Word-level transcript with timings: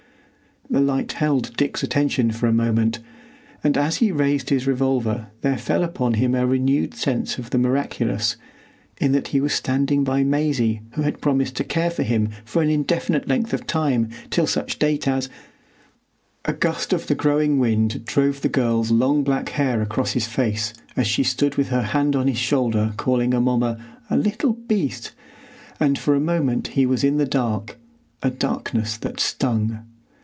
The 0.69 0.79
light 0.79 1.11
held 1.11 1.57
Dick's 1.57 1.83
attention 1.83 2.31
for 2.31 2.47
a 2.47 2.53
moment, 2.53 2.99
and 3.61 3.77
as 3.77 3.97
he 3.97 4.09
raised 4.09 4.51
his 4.51 4.65
revolver 4.65 5.27
there 5.41 5.57
fell 5.57 5.83
upon 5.83 6.13
him 6.13 6.33
a 6.33 6.47
renewed 6.47 6.93
sense 6.93 7.37
of 7.37 7.49
the 7.49 7.57
miraculous, 7.57 8.37
in 8.97 9.11
that 9.11 9.29
he 9.29 9.41
was 9.41 9.53
standing 9.53 10.05
by 10.05 10.23
Maisie 10.23 10.79
who 10.91 11.01
had 11.01 11.19
promised 11.19 11.57
to 11.57 11.65
care 11.65 11.89
for 11.91 12.03
him 12.03 12.29
for 12.45 12.61
an 12.61 12.69
indefinite 12.69 13.27
length 13.27 13.51
of 13.53 13.67
time 13.67 14.07
till 14.29 14.47
such 14.47 14.79
date 14.79 15.09
as—— 15.09 15.27
A 16.45 16.53
gust 16.53 16.93
of 16.93 17.07
the 17.07 17.15
growing 17.15 17.59
wind 17.59 18.05
drove 18.05 18.39
the 18.39 18.47
girl's 18.47 18.91
long 18.91 19.23
black 19.25 19.49
hair 19.49 19.81
across 19.81 20.13
his 20.13 20.25
face 20.27 20.73
as 20.95 21.05
she 21.05 21.21
stood 21.23 21.57
with 21.57 21.67
her 21.67 21.81
hand 21.83 22.15
on 22.15 22.29
his 22.29 22.37
shoulder 22.37 22.93
calling 22.95 23.33
Amomma 23.33 23.77
"a 24.09 24.15
little 24.15 24.53
beast," 24.53 25.11
and 25.81 25.99
for 25.99 26.15
a 26.15 26.21
moment 26.21 26.67
he 26.69 26.85
was 26.85 27.03
in 27.03 27.17
the 27.17 27.25
dark,—a 27.25 28.29
darkness 28.31 28.95
that 28.95 29.19
stung. 29.19 29.81